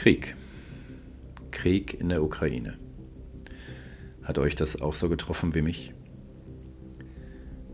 [0.00, 0.34] Krieg.
[1.50, 2.78] Krieg in der Ukraine.
[4.22, 5.92] Hat euch das auch so getroffen wie mich?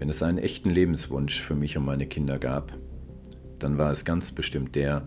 [0.00, 2.77] Wenn es einen echten Lebenswunsch für mich und meine Kinder gab,
[3.60, 5.06] dann war es ganz bestimmt der,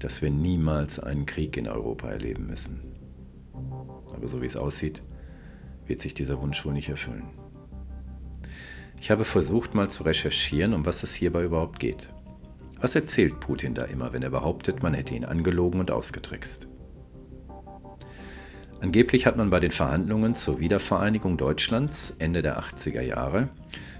[0.00, 2.82] dass wir niemals einen Krieg in Europa erleben müssen.
[4.14, 5.02] Aber so wie es aussieht,
[5.86, 7.30] wird sich dieser Wunsch wohl nicht erfüllen.
[9.00, 12.12] Ich habe versucht mal zu recherchieren, um was es hierbei überhaupt geht.
[12.80, 16.66] Was erzählt Putin da immer, wenn er behauptet, man hätte ihn angelogen und ausgetrickst?
[18.80, 23.50] Angeblich hat man bei den Verhandlungen zur Wiedervereinigung Deutschlands Ende der 80er Jahre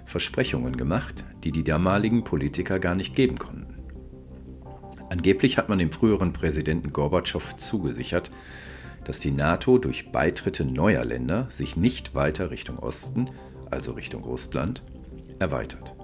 [0.07, 3.75] Versprechungen gemacht, die die damaligen Politiker gar nicht geben konnten.
[5.11, 8.31] Angeblich hat man dem früheren Präsidenten Gorbatschow zugesichert,
[9.05, 13.27] dass die NATO durch Beitritte neuer Länder sich nicht weiter Richtung Osten,
[13.71, 14.83] also Richtung Russland,
[15.39, 16.00] erweitert.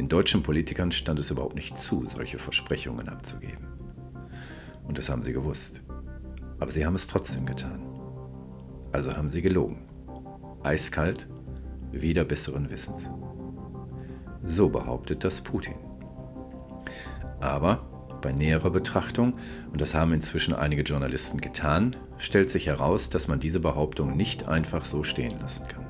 [0.00, 3.66] Den deutschen Politikern stand es überhaupt nicht zu, solche Versprechungen abzugeben.
[4.88, 5.82] Und das haben sie gewusst.
[6.58, 7.82] Aber sie haben es trotzdem getan.
[8.92, 9.82] Also haben sie gelogen.
[10.62, 11.28] Eiskalt,
[11.92, 13.10] wieder besseren Wissens.
[14.42, 15.74] So behauptet das Putin.
[17.40, 17.86] Aber
[18.22, 19.34] bei näherer Betrachtung,
[19.70, 24.48] und das haben inzwischen einige Journalisten getan, stellt sich heraus, dass man diese Behauptung nicht
[24.48, 25.89] einfach so stehen lassen kann.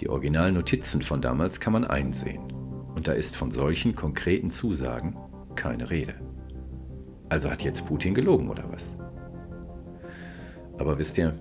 [0.00, 2.52] Die originalen Notizen von damals kann man einsehen,
[2.94, 5.16] und da ist von solchen konkreten Zusagen
[5.56, 6.14] keine Rede.
[7.28, 8.94] Also hat jetzt Putin gelogen oder was?
[10.78, 11.38] Aber wisst ihr,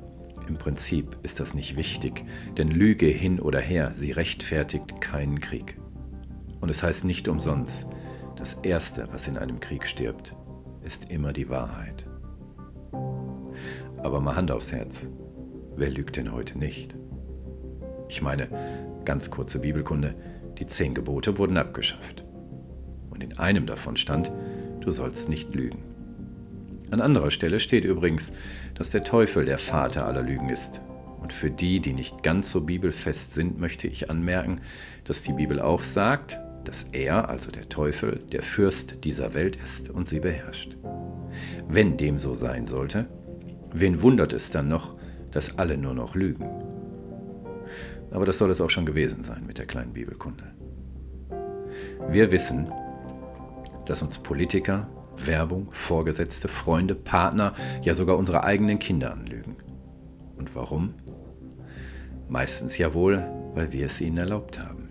[0.48, 2.26] im Prinzip ist das nicht wichtig,
[2.58, 5.80] denn Lüge hin oder her, sie rechtfertigt keinen Krieg.
[6.60, 7.88] Und es heißt nicht umsonst,
[8.36, 10.36] das Erste, was in einem Krieg stirbt,
[10.82, 12.08] ist immer die Wahrheit.
[14.04, 15.08] Aber mal Hand aufs Herz,
[15.76, 16.98] wer lügt denn heute nicht?
[18.10, 18.50] Ich meine,
[19.06, 20.16] ganz kurze Bibelkunde,
[20.58, 22.26] die zehn Gebote wurden abgeschafft.
[23.12, 24.32] Und in einem davon stand,
[24.82, 25.84] du sollst nicht lügen.
[26.90, 28.34] An anderer Stelle steht übrigens,
[28.74, 30.82] dass der Teufel der Vater aller Lügen ist.
[31.22, 34.60] Und für die, die nicht ganz so bibelfest sind, möchte ich anmerken,
[35.04, 39.92] dass die Bibel auch sagt, dass er, also der Teufel, der Fürst dieser Welt ist
[39.92, 40.78] und sie beherrscht.
[41.68, 43.06] Wenn dem so sein sollte,
[43.72, 44.96] wen wundert es dann noch,
[45.30, 46.69] dass alle nur noch lügen?
[48.12, 50.44] Aber das soll es auch schon gewesen sein mit der kleinen Bibelkunde.
[52.10, 52.72] Wir wissen,
[53.86, 54.88] dass uns Politiker,
[55.18, 59.56] Werbung, Vorgesetzte, Freunde, Partner, ja sogar unsere eigenen Kinder anlügen.
[60.38, 60.94] Und warum?
[62.28, 64.90] Meistens ja wohl, weil wir es ihnen erlaubt haben.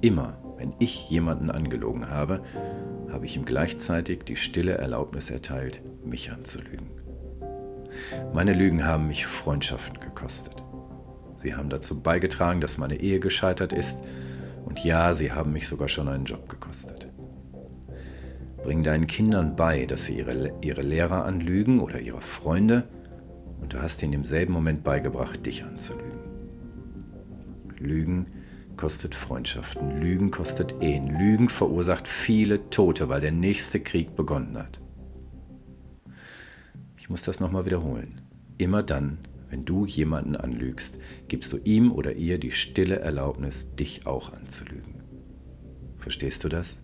[0.00, 2.42] Immer, wenn ich jemanden angelogen habe,
[3.10, 6.90] habe ich ihm gleichzeitig die stille Erlaubnis erteilt, mich anzulügen.
[8.32, 10.67] Meine Lügen haben mich Freundschaften gekostet.
[11.38, 14.00] Sie haben dazu beigetragen, dass meine Ehe gescheitert ist
[14.64, 17.08] und ja, sie haben mich sogar schon einen Job gekostet.
[18.62, 22.88] Bring deinen Kindern bei, dass sie ihre, ihre Lehrer anlügen oder ihre Freunde
[23.60, 26.18] und du hast ihnen im selben Moment beigebracht, dich anzulügen.
[27.78, 28.26] Lügen
[28.76, 34.80] kostet Freundschaften, Lügen kostet Ehen, Lügen verursacht viele Tote, weil der nächste Krieg begonnen hat.
[36.96, 38.20] Ich muss das nochmal wiederholen.
[38.58, 39.18] Immer dann,
[39.50, 40.98] wenn du jemanden anlügst,
[41.28, 45.02] gibst du ihm oder ihr die stille Erlaubnis, dich auch anzulügen.
[45.96, 46.76] Verstehst du das?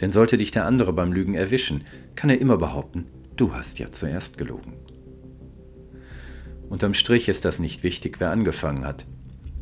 [0.00, 1.84] Denn sollte dich der andere beim Lügen erwischen,
[2.14, 3.06] kann er immer behaupten,
[3.36, 4.74] du hast ja zuerst gelogen.
[6.68, 9.06] Unterm Strich ist das nicht wichtig, wer angefangen hat.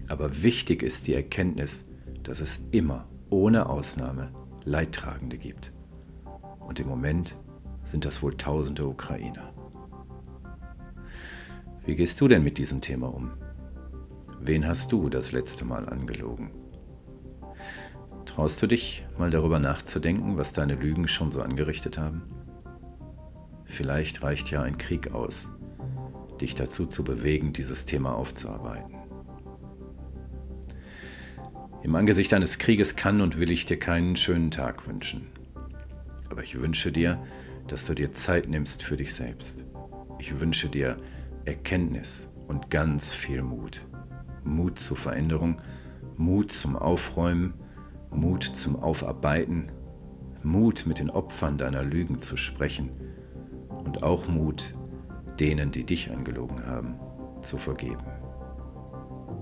[0.08, 1.84] Aber wichtig ist die Erkenntnis,
[2.22, 4.30] dass es immer, ohne Ausnahme,
[4.64, 5.72] Leidtragende gibt.
[6.60, 7.36] Und im Moment
[7.84, 9.54] sind das wohl tausende Ukrainer.
[11.88, 13.32] Wie gehst du denn mit diesem Thema um?
[14.42, 16.50] Wen hast du das letzte Mal angelogen?
[18.26, 22.24] Traust du dich, mal darüber nachzudenken, was deine Lügen schon so angerichtet haben?
[23.64, 25.50] Vielleicht reicht ja ein Krieg aus,
[26.38, 28.94] dich dazu zu bewegen, dieses Thema aufzuarbeiten.
[31.82, 35.28] Im Angesicht eines Krieges kann und will ich dir keinen schönen Tag wünschen.
[36.28, 37.18] Aber ich wünsche dir,
[37.66, 39.64] dass du dir Zeit nimmst für dich selbst.
[40.18, 40.98] Ich wünsche dir
[41.48, 43.86] Erkenntnis und ganz viel Mut.
[44.44, 45.62] Mut zur Veränderung,
[46.18, 47.54] Mut zum Aufräumen,
[48.10, 49.72] Mut zum Aufarbeiten,
[50.42, 52.90] Mut mit den Opfern deiner Lügen zu sprechen
[53.70, 54.76] und auch Mut,
[55.40, 56.96] denen, die dich angelogen haben,
[57.40, 58.04] zu vergeben.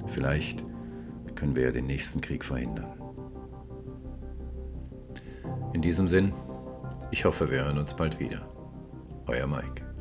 [0.06, 0.64] Vielleicht
[1.34, 3.02] können wir ja den nächsten Krieg verhindern.
[5.72, 6.32] In diesem Sinn,
[7.10, 8.48] ich hoffe, wir hören uns bald wieder.
[9.26, 9.95] Euer Mike.